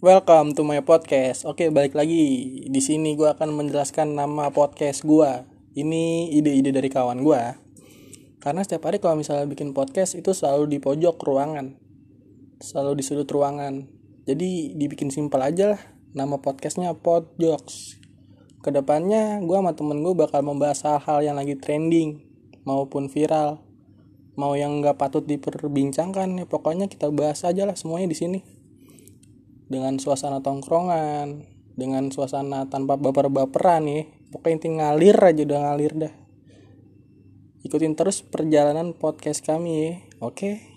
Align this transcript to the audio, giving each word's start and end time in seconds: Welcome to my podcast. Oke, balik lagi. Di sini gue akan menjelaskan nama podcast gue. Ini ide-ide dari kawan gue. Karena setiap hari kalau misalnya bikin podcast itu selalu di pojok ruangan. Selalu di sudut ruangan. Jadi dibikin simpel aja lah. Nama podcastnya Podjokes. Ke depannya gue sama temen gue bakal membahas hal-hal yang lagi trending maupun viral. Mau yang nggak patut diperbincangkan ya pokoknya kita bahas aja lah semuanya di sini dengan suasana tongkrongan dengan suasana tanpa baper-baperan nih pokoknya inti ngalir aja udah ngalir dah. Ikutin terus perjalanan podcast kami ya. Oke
Welcome 0.00 0.56
to 0.56 0.64
my 0.64 0.80
podcast. 0.80 1.44
Oke, 1.44 1.68
balik 1.68 1.92
lagi. 1.92 2.56
Di 2.72 2.80
sini 2.80 3.20
gue 3.20 3.28
akan 3.36 3.52
menjelaskan 3.52 4.16
nama 4.16 4.48
podcast 4.48 5.04
gue. 5.04 5.44
Ini 5.76 6.32
ide-ide 6.32 6.72
dari 6.72 6.88
kawan 6.88 7.20
gue. 7.20 7.42
Karena 8.40 8.64
setiap 8.64 8.88
hari 8.88 8.96
kalau 8.96 9.20
misalnya 9.20 9.44
bikin 9.44 9.76
podcast 9.76 10.16
itu 10.16 10.32
selalu 10.32 10.72
di 10.72 10.78
pojok 10.80 11.20
ruangan. 11.20 11.76
Selalu 12.64 12.96
di 12.96 13.04
sudut 13.04 13.28
ruangan. 13.28 13.92
Jadi 14.24 14.72
dibikin 14.72 15.12
simpel 15.12 15.44
aja 15.44 15.76
lah. 15.76 15.82
Nama 16.16 16.40
podcastnya 16.40 16.96
Podjokes. 16.96 18.00
Ke 18.64 18.72
depannya 18.72 19.44
gue 19.44 19.52
sama 19.52 19.76
temen 19.76 20.00
gue 20.00 20.16
bakal 20.16 20.40
membahas 20.40 20.80
hal-hal 20.80 21.28
yang 21.28 21.36
lagi 21.36 21.60
trending 21.60 22.24
maupun 22.64 23.12
viral. 23.12 23.60
Mau 24.32 24.56
yang 24.56 24.80
nggak 24.80 24.96
patut 24.96 25.28
diperbincangkan 25.28 26.40
ya 26.40 26.48
pokoknya 26.48 26.88
kita 26.88 27.12
bahas 27.12 27.44
aja 27.44 27.68
lah 27.68 27.76
semuanya 27.76 28.08
di 28.08 28.16
sini 28.16 28.59
dengan 29.70 30.02
suasana 30.02 30.42
tongkrongan 30.42 31.46
dengan 31.78 32.10
suasana 32.10 32.66
tanpa 32.66 32.98
baper-baperan 32.98 33.86
nih 33.86 34.04
pokoknya 34.34 34.54
inti 34.58 34.68
ngalir 34.76 35.16
aja 35.16 35.42
udah 35.46 35.60
ngalir 35.64 35.92
dah. 35.96 36.14
Ikutin 37.64 37.94
terus 37.94 38.20
perjalanan 38.26 38.92
podcast 38.92 39.46
kami 39.46 39.70
ya. 39.72 39.92
Oke 40.20 40.69